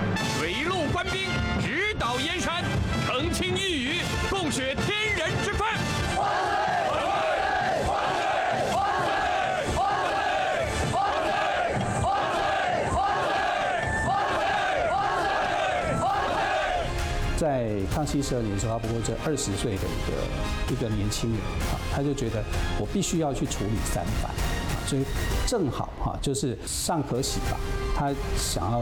[18.03, 21.39] 在康熙十二年的时候，他不过这二十岁的一个一个年轻人
[21.71, 22.43] 啊，他就觉得
[22.81, 25.05] 我必须要去处理三藩啊，所以
[25.47, 27.57] 正好哈，就是尚可喜吧，
[27.95, 28.81] 他想要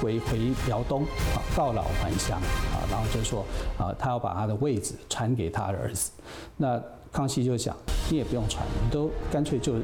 [0.00, 1.02] 回回辽东
[1.34, 2.38] 啊，告老还乡
[2.72, 3.44] 啊，然后就说
[3.76, 6.12] 啊，他要把他的位置传给他的儿子。
[6.56, 7.74] 那康熙就想，
[8.08, 9.74] 你也不用传，你都干脆就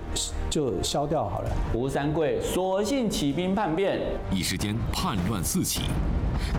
[0.48, 1.50] 就消掉好了。
[1.74, 5.80] 吴三桂索性起兵叛变，一时间叛乱四起。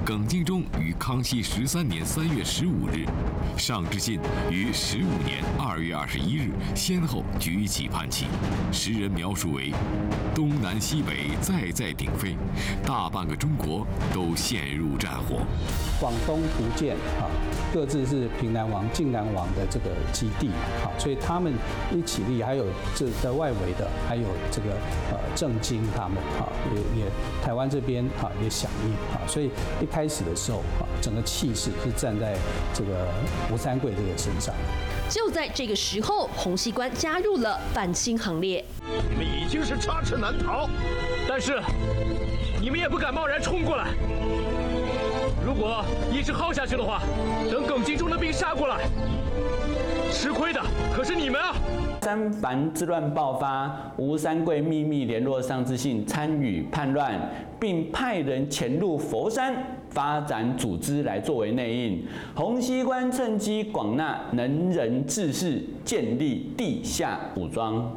[0.06, 3.06] 耿精忠于康熙十三年三月十五日，
[3.58, 4.19] 尚志信
[4.52, 8.26] 于十五年二月二十一日先后举起叛旗，
[8.71, 9.71] 时人描述为
[10.34, 12.36] 东南西北再再鼎沸，
[12.86, 15.41] 大半个中国都陷入战火。
[16.00, 17.26] 广东、福建啊，
[17.74, 20.50] 各自是平南王、靖南王的这个基地
[20.84, 21.54] 啊，所以他们
[21.93, 24.74] 一起立，还有这在外围的，还有这个
[25.12, 27.12] 呃郑经他们啊，也也
[27.43, 29.50] 台湾这边啊也响应啊，所以。
[29.82, 32.36] 一开始的时候啊，整个气势是站在
[32.74, 33.08] 这个
[33.52, 34.54] 吴三桂这个身上。
[35.10, 38.64] 就在这个时候，洪熙官加入了反清行列。
[39.10, 40.68] 你们已经是插翅难逃，
[41.28, 41.62] 但是
[42.62, 43.88] 你们也不敢贸然冲过来。
[45.46, 47.02] 如果一直耗下去的话，
[47.52, 48.90] 等耿精忠的兵杀过来，
[50.12, 50.62] 吃亏的
[50.96, 51.56] 可是你们啊！
[52.02, 57.20] 三藩之乱爆发，吴三桂秘密联络尚志信参与叛乱，
[57.65, 59.51] 并派人潜入佛山
[59.89, 62.06] 发展组织来作为内应。
[62.36, 67.91] 洪熙官趁机广纳能人志士，建立地下武装。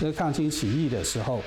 [0.00, 1.42] 这个抗清起义的时候，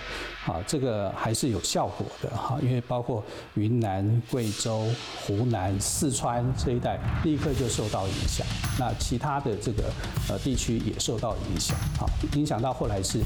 [0.46, 4.88] 啊，这个还是有效果的哈，因为包括云南、贵州、
[5.26, 8.46] 湖南、四川这一带立刻就受到影响，
[8.78, 9.84] 那其他的这个
[10.28, 12.04] 呃地区也受到影响，啊，
[12.36, 13.20] 影响到后来是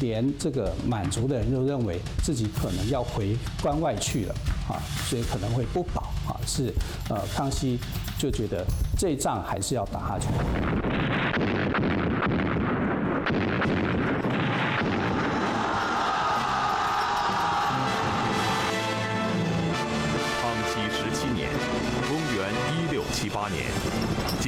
[0.00, 4.34] 连这个满族的人都认为自己可能要回关外去了，
[4.66, 6.72] 啊，所以可能会不保，啊，是
[7.10, 7.78] 呃康熙
[8.18, 8.64] 就觉得
[8.98, 11.99] 这仗还是要打下去。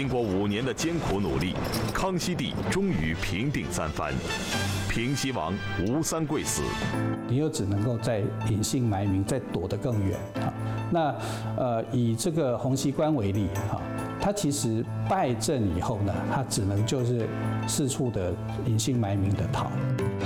[0.02, 1.54] 经过五年的艰苦努力，
[1.94, 4.12] 康熙帝终于平定三藩。
[4.88, 5.54] 平西王
[5.86, 6.60] 吴三桂死，
[7.28, 10.52] 你又只能够再隐姓埋名，再躲得更远啊。
[10.90, 11.14] 那
[11.56, 13.80] 呃，以这个洪熙官为例哈，
[14.20, 17.28] 他其实败阵以后呢，他只能就是
[17.68, 18.34] 四处的
[18.66, 19.70] 隐姓埋名的逃。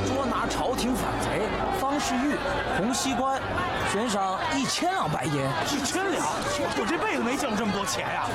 [0.07, 1.43] 捉拿朝廷反贼
[1.79, 2.35] 方世玉、
[2.79, 3.39] 洪熙官，
[3.93, 5.33] 悬赏一千两白银。
[5.35, 6.25] 一千两？
[6.79, 8.27] 我这辈子没见过这么多钱呀！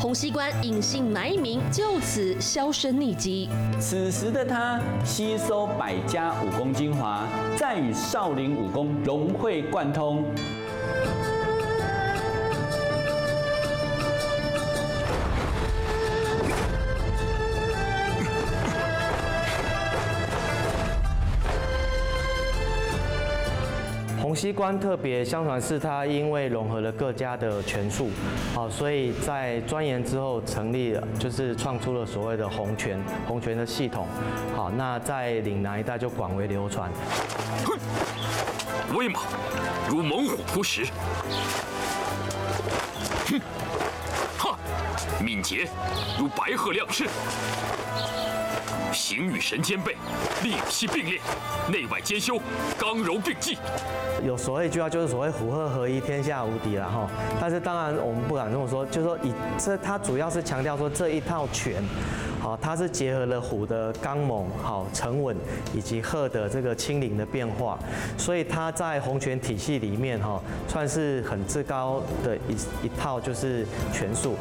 [0.00, 3.50] 洪熙官隐姓埋名，就此销声匿迹。
[3.78, 10.24] 此时的他吸收百家武功精华，再与少林武功融会贯通。
[24.40, 28.08] 西关特别相传是他因为融合了各家的拳术，
[28.54, 32.98] 好，所以在钻研之后成立了，就是创出了所谓的洪拳，
[33.28, 34.06] 洪拳的系统。
[34.56, 36.90] 好，那在岭南一带就广为流传。
[37.66, 39.22] 哼，威猛
[39.90, 40.86] 如猛虎扑食。
[43.26, 43.38] 哼，
[44.38, 44.58] 哈，
[45.22, 45.68] 敏捷
[46.18, 47.06] 如白鹤亮翅。
[48.92, 49.94] 形与神兼备，
[50.42, 51.20] 力气并练，
[51.70, 52.38] 内外兼修，
[52.78, 53.56] 刚柔并济。
[54.24, 57.08] 有所谓一句话，就是所谓虎鹤合一，天下无敌了哈。
[57.40, 61.82] 但是当然我们不敢这么说，就是说以这它主要是强调说这一套拳，
[62.40, 65.34] 好，它是结合了虎的刚猛、好沉稳，
[65.72, 67.78] 以及鹤的这个轻灵的变化，
[68.18, 74.36] 所以它在洪拳体系里面哈，算是很至高的一一套就是拳术。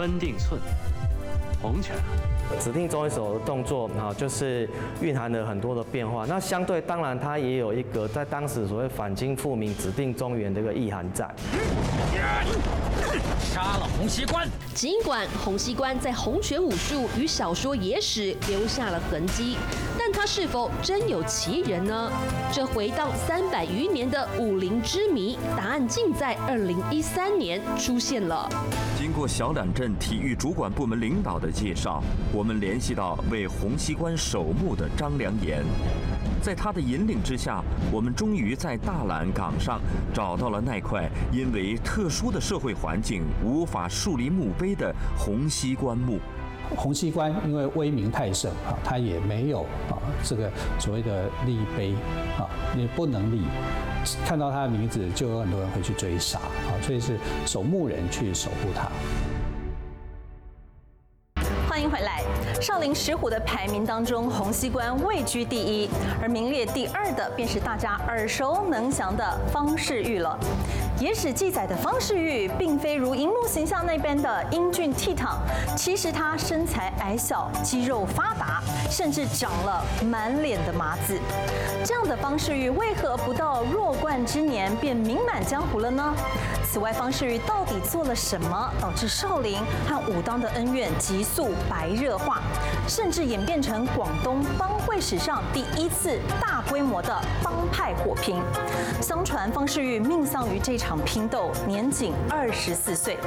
[0.00, 0.58] 分定寸，
[1.60, 1.94] 洪拳，
[2.58, 4.66] 指定中一手的动作，啊，就是
[5.02, 6.24] 蕴含了很多的变化。
[6.24, 11.30] 那相对，当然它也有一个在当时所谓反清复明、指定中原的一个意涵在。
[13.42, 14.48] 杀了洪熙官。
[14.74, 19.58] 尽管洪熙官在洪拳武术与小说野史留下了痕迹，
[19.98, 22.12] 但他是否真有其人呢？
[22.52, 28.46] 这回荡三百余年的武林之谜，答案竟在二零一三年出现了。
[28.98, 32.02] 经过小榄镇体育主管部门领导的介绍，
[32.34, 35.64] 我们联系到为洪熙官守墓的张良言。
[36.42, 39.80] 在他的引领之下，我们终于在大榄岗上
[40.12, 46.18] 找到了那块因为特殊的社会环境无法树立墓碑的洪熙官墓。
[46.76, 49.89] 洪熙官因为威名太盛啊，他也没有啊
[50.22, 51.94] 这个所谓的立碑
[52.38, 53.42] 啊，你不能立，
[54.26, 58.88] 看到他的名字就有很多人会去追杀啊，所以是守墓人去守护他。
[61.68, 62.22] 欢迎回来。
[62.60, 65.88] 少林石虎的排名当中，洪熙官位居第一，
[66.20, 70.38] 而名列第二的便是大家耳熟能详的方世玉了。
[71.00, 75.30] 野史记载的方世玉，并非如荧幕形象那般的英俊倜傥，
[75.74, 81.18] 其实他身材矮小，肌肉发达，甚至长了满脸的麻子。
[81.86, 86.14] 这样的方世玉，为何不到弱冠之年便名满江湖了呢？
[86.70, 92.42] 此外，方世玉到底做了什么，导致少林和武当的恩怨急速白热化，
[92.86, 98.40] 甚至演变成广东帮会史上第一次大规模的帮派火拼？
[99.00, 103.18] 相传方世玉命丧于这场拼斗，年仅二十四岁。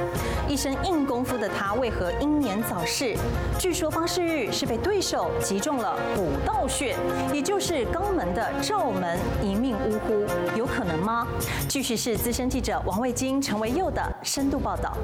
[0.48, 3.16] 一身硬功夫的他，为何英年早逝？
[3.58, 6.96] 据说方世玉是被对手击中了补道穴，
[7.32, 10.24] 也就是肛门的照门，一命呜呼，
[10.58, 11.26] 有可能吗？
[11.68, 13.40] 继续是资深记者王卫金。
[13.40, 14.96] 陈维佑的深度报道。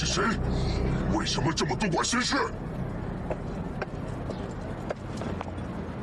[0.00, 0.24] 是谁？
[1.12, 2.34] 为什么这么多管闲事？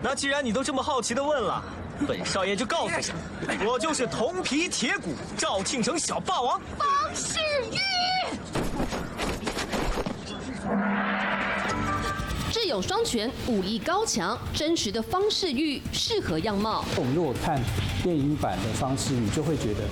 [0.03, 1.63] 那既然你都这么好奇的问了，
[2.07, 7.39] 本少爷就告诉你，我就是铜皮铁骨赵庆城小霸王方世
[12.81, 16.83] 双全，武艺高强，真实的方世玉适合样貌？
[16.95, 17.61] 我们如果看
[18.03, 19.83] 电影版的方世玉，就会觉得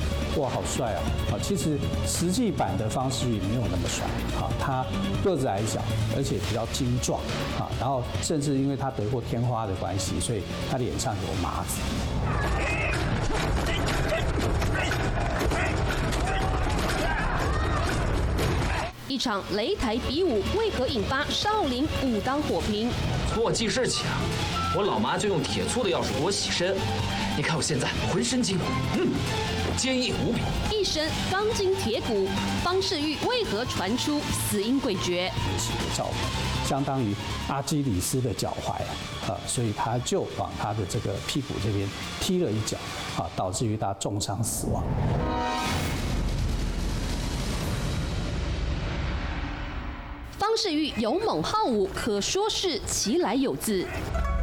[0.42, 1.02] 哇，好帅啊！
[1.32, 1.78] 啊，其实
[2.08, 4.06] 实际版的方世玉没有那么帅
[4.40, 4.86] 啊，他
[5.24, 5.82] 个子矮小，
[6.16, 7.20] 而且比较精壮
[7.60, 11.80] 啊，然后甚至因为他得过天花的关系，所以他脸上有麻子。
[19.16, 22.90] 一场擂台比武，为何引发少林武当火拼？
[23.34, 24.20] 从我记事起啊，
[24.76, 26.76] 我老妈就用铁醋的药水给我洗身。
[27.38, 28.66] 你看我现在浑身筋骨，
[28.98, 29.08] 嗯，
[29.78, 30.42] 坚硬无比。
[30.70, 32.28] 一身钢筋铁骨，
[32.62, 35.32] 方世玉为何传出死因诡诀？
[35.58, 37.16] 是个照门，相当于
[37.48, 38.72] 阿基里斯的脚踝
[39.32, 41.90] 啊，所以他就往他的这个屁股这边
[42.20, 42.76] 踢了一脚
[43.18, 44.84] 啊，导致于他重伤死亡。
[50.56, 53.86] 方世玉勇猛好武，可说是其来有自。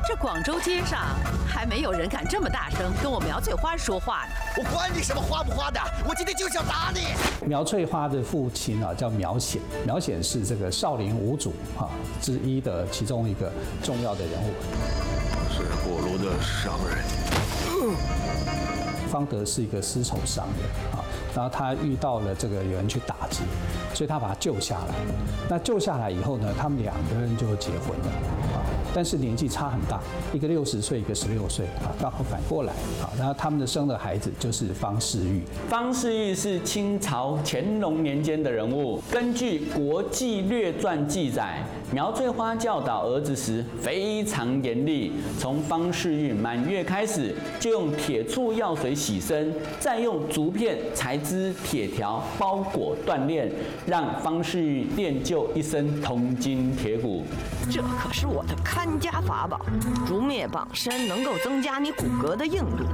[0.06, 1.00] 这广州街上
[1.48, 4.34] 还没有人敢这么大声跟我苗翠花说话呢。
[4.58, 7.00] 我管你什么花不花的，我今天就是要打你。
[7.46, 11.88] 苗翠花的父亲啊叫苗显，苗显是这个少林五祖啊
[12.20, 13.50] 之一的其中一个
[13.82, 14.52] 重要的人物。
[15.50, 17.96] 是火炉的商人。
[19.10, 21.00] 方德是一个丝绸商人啊。
[21.34, 23.38] 然后他遇到了这个有人去打劫，
[23.94, 24.94] 所以他把他救下来。
[25.48, 28.12] 那救下来以后呢，他们两个人就结婚了，
[28.94, 30.00] 但是年纪差很大，
[30.32, 33.10] 一个六十岁，一个十六岁啊，刚好反过来啊。
[33.18, 35.42] 然后他们的生的孩子就是方世玉。
[35.68, 39.02] 方世玉是清朝乾隆年间的人物。
[39.10, 41.62] 根据《国际略传》记载，
[41.92, 51.22] 苗翠花教导儿子时非常严厉，从方世玉满月开始，就用铁醋药水洗身，再用竹片裁。
[51.22, 53.48] 之铁条包裹锻炼，
[53.86, 57.24] 让方世玉练就一身铜筋铁骨。
[57.70, 59.60] 这可是我的看家法宝，
[60.04, 62.84] 竹篾绑身能够增加你骨骼的硬度，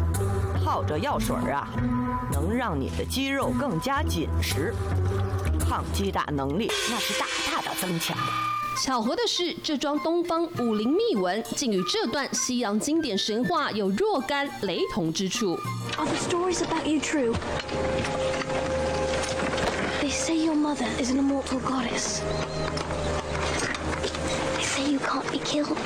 [0.63, 1.71] 泡着药水啊，
[2.31, 4.75] 能让你的肌肉更加紧实，
[5.59, 8.15] 抗击打能力那是大大的增强。
[8.81, 15.59] 巧合的是，这桩东方武林秘闻竟与这段西洋经典神话有若干雷同之处。
[15.97, 17.35] Are the stories about you true?
[20.01, 22.21] They say your mother is an immortal goddess.
[24.57, 25.77] They say you can't be killed.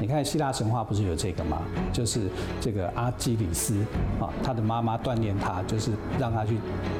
[0.00, 1.62] 你看希腊神话不是有这个吗？
[1.92, 2.20] 就是
[2.60, 3.74] 这个阿基里斯
[4.20, 5.90] 啊，他的妈妈锻炼他，就是
[6.20, 6.56] 让他去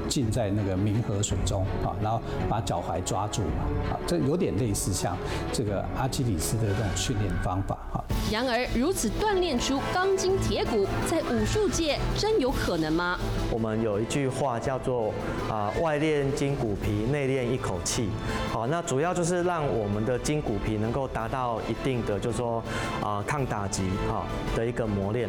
[0.08, 5.16] 浸在那个冥河水中啊，然后把脚踝抓住嘛，啊，这有点类似像
[5.52, 8.02] 这个阿基里斯的这种训练方法啊。
[8.32, 13.16] 然而，如此锻炼出钢筋铁骨，在武术界真有可能吗？
[13.50, 15.14] 我们有一句话叫做
[15.48, 18.08] 啊，外练筋骨皮，内练一口气。
[18.52, 22.60] 好，那主要就是让我们的筋骨皮能够达到一定的，就是说。
[23.02, 24.24] 啊抗打击哈
[24.56, 25.28] 的一个磨练。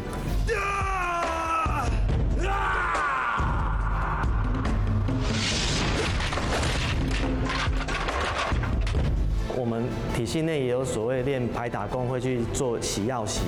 [9.59, 9.83] 我们
[10.15, 13.41] 体系内也有所谓练排打工，会去做洗药洗，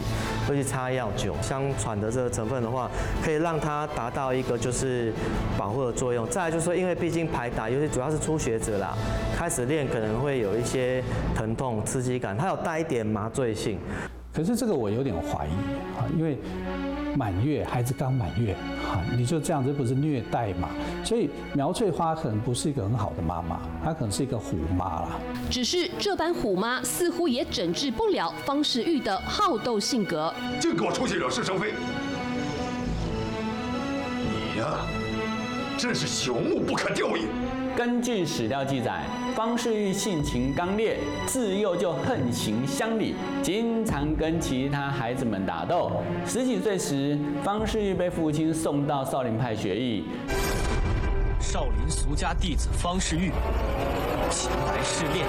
[0.45, 1.33] 会去擦药酒。
[1.41, 2.91] 香喘的这个成分的话，
[3.23, 5.13] 可以让它达到一个就是
[5.57, 6.27] 保护的作用。
[6.27, 8.93] 再来就是说，因为毕竟排打，尤其主要是初学者啦，
[9.37, 11.01] 开始练可能会有一些
[11.33, 13.79] 疼痛、刺激感，它有带一点麻醉性。
[14.33, 15.49] 可是这个我有点怀疑
[15.97, 16.37] 啊，因为。
[17.15, 18.55] 满月，孩子刚满月，
[18.85, 20.69] 哈，你就这样子不是虐待嘛？
[21.03, 25.19] 所以苗翠花可能不是一个很好的妈妈，她可能是一个虎妈啦。
[25.49, 30.33] 只是这般虎妈似乎也整治不了方世玉的好斗性格。
[30.59, 31.73] 净给我出去惹是生非！
[34.53, 34.85] 你呀，
[35.77, 37.23] 真是朽木不可雕也。
[37.75, 39.03] 根据史料记载，
[39.35, 45.91] 方世玉性情刚烈，自幼就横行乡里，经常跟其他孩子们打斗。
[46.25, 50.05] 十几岁时，方世玉被父亲送到少林派学艺。
[51.39, 53.31] 少林俗家弟子方世玉
[54.29, 55.25] 前来试炼。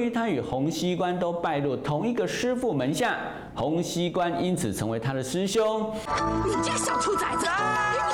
[0.00, 3.16] 于他与洪熙官都拜入同一个师傅门下，
[3.54, 5.92] 洪熙官因此成为他的师兄。
[6.44, 7.46] 你这个小兔崽子，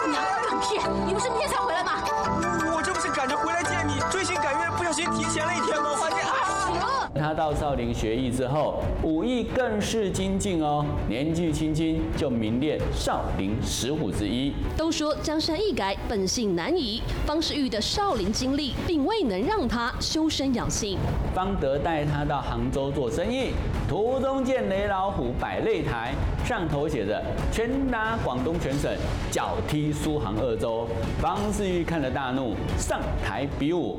[0.04, 0.82] 你娘敢骗？
[1.06, 1.92] 你不是明天才回来吗？
[2.74, 5.95] 我这不是赶着回来见你，追星赶月，不小心提前了一天吗？
[7.36, 10.84] 到少林学艺之后，武艺更是精进哦。
[11.06, 14.52] 年纪轻轻就名列少林十虎之一。
[14.76, 17.02] 都说江山易改，本性难移。
[17.26, 20.98] 方世玉的少林经历，并未能让他修身养性。
[21.34, 23.50] 方德带他到杭州做生意，
[23.86, 26.14] 途中见雷老虎摆擂台，
[26.44, 27.22] 上头写着
[27.52, 28.90] “拳打广东全省，
[29.30, 30.88] 脚踢苏杭二州”。
[31.20, 33.98] 方世玉看了大怒，上台比武。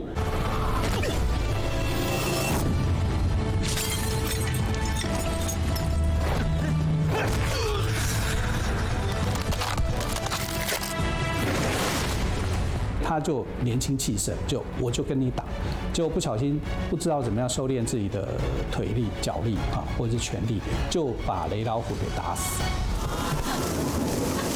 [13.17, 15.43] 他就年轻气盛，就我就跟你打，
[15.91, 18.27] 就不小心不知道怎么样收敛自己的
[18.71, 22.61] 腿力、脚力啊，或者是全力，就把雷老虎给打死。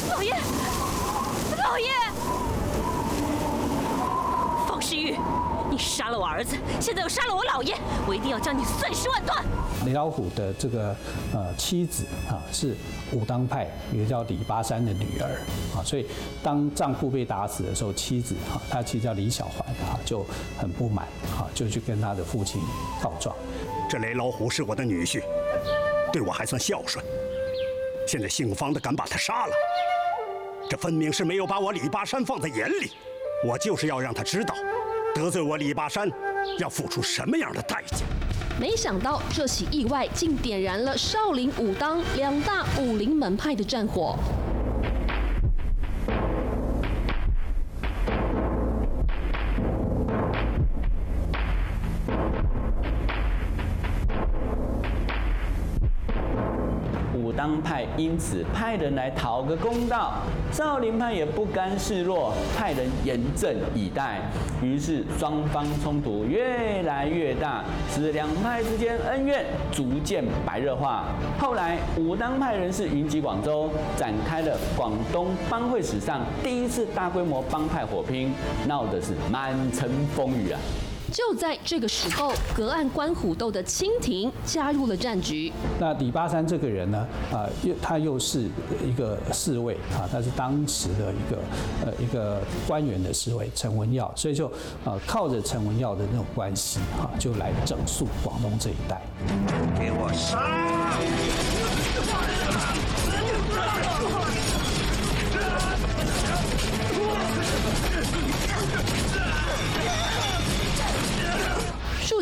[0.08, 0.32] 老爷，
[1.58, 1.88] 老爷，
[4.96, 5.16] 玉，
[5.70, 7.74] 你杀了我儿子，现在又杀了我老爷，
[8.06, 9.44] 我一定要将你碎尸万段。
[9.84, 10.94] 雷老虎的这个
[11.34, 12.76] 呃妻子啊是
[13.10, 15.28] 武当派一个叫李巴山的女儿
[15.76, 16.06] 啊，所以
[16.42, 20.24] 当丈夫被打死的时候，妻子啊，她其实叫李小环啊，就
[20.58, 22.60] 很不满啊，就去跟他的父亲
[23.02, 23.34] 告状。
[23.88, 25.22] 这雷老虎是我的女婿，
[26.12, 27.04] 对我还算孝顺，
[28.06, 29.52] 现在姓方的敢把他杀了，
[30.70, 32.92] 这分明是没有把我李巴山放在眼里。
[33.44, 34.54] 我就是要让他知道，
[35.14, 36.10] 得罪我李巴山
[36.58, 37.98] 要付出什么样的代价。
[38.58, 44.16] 没想到这起意外竟点燃了少林、武当两大武林门派的战火。
[57.52, 60.14] 武当派因此派人来讨个公道，
[60.50, 64.22] 少林派也不甘示弱，派人严阵以待。
[64.62, 71.04] 于是双方冲突越来越大，使两派之间恩怨逐渐白热化。
[71.38, 78.32] 后来武当派人士云集广州，展开了广东帮会史上第一次大规模帮派火拼，
[78.66, 80.58] 闹的是满城风雨啊！
[81.12, 85.52] 就在这个时候，隔岸观虎斗的清廷加入了战局。
[85.78, 88.48] 那李巴山这个人呢，啊，又他又是
[88.82, 91.38] 一个侍卫啊，他是当时的一个
[91.84, 94.50] 呃一个官员的侍卫陈文耀，所以就
[94.84, 99.02] 呃靠着陈文耀的那种关系啊，就来整肃广东这一带。
[99.78, 101.61] 给我杀！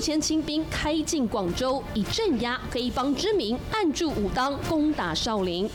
[0.00, 5.68] 数千清兵开进广州，以镇压黑帮之名，按住武当，攻打少林。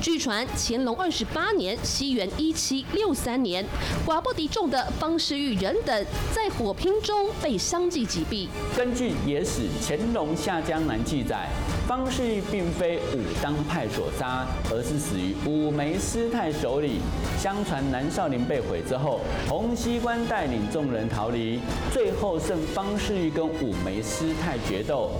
[0.00, 3.62] 据传乾隆二十八年（西元一七六三年），
[4.06, 8.48] 寡不敌众的方世玉人等在火拼中被相继击毙。
[8.74, 11.50] 根据野史《乾隆下江南》记载，
[11.86, 17.00] 方世玉并非武当派所杀，而是死于五枚师太手里。
[17.38, 19.20] 相传南少林被毁之后，
[19.50, 21.60] 洪熙官带领众人逃离，
[21.92, 25.10] 最后剩方世玉跟五枚师太决斗。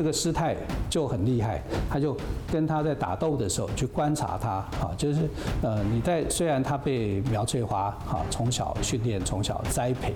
[0.00, 0.56] 这个师太
[0.88, 2.16] 就很厉害，他就
[2.50, 5.28] 跟他在打斗的时候去观察他，啊，就是
[5.60, 10.14] 呃你在虽然他被苗翠花啊从小训练，从小栽培，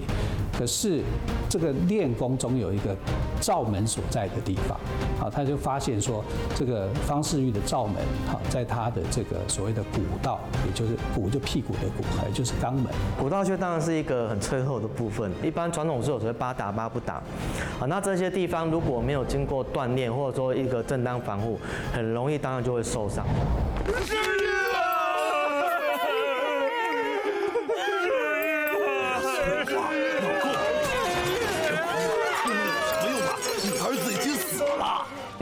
[0.59, 1.03] 可是
[1.51, 2.97] 这个练功总有一个
[3.45, 4.81] 罩门所在的地方，
[5.21, 6.25] 好，他就发现说
[6.55, 12.87] 这个方世玉的罩门，好，在他的这个所谓的骨道，也就是骨就屁股的骨，还就是肛门。
[13.21, 17.17] 骨道穴当然是一个很脆弱的部分，一般传统是有所谓八打八不打，
[17.79, 21.61] 啊，那这些地方如果没有经过锻炼或者说一个正当防护，
[21.93, 23.27] 很容易当然就会受伤。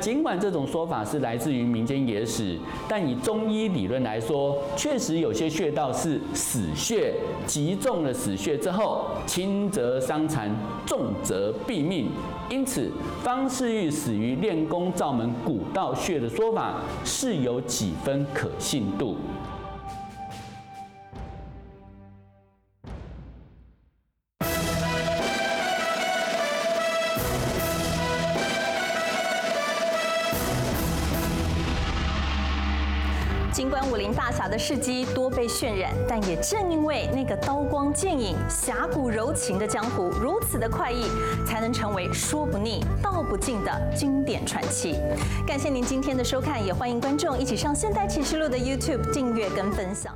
[0.02, 7.14] 尽管这种说法是来自于民间野史，但以中医理论来说，确实有些穴道是死穴，
[7.46, 10.50] 击中了死穴之后，轻则伤残，
[10.84, 12.08] 重则毙命。
[12.50, 12.90] 因此，
[13.22, 19.16] 方世玉死于练功罩门古道穴的说法是有几分可信度。
[34.52, 41.06] 的事迹多被渲染，但也正因为那个刀光剑影、侠骨柔情的江湖如此的快意，
[41.46, 44.96] 才能成为说不腻、道不尽的经典传奇。
[45.46, 50.14] 感谢您今天的收看，也欢迎观众一起上《现代启示录》的 YouTube 订阅跟分享。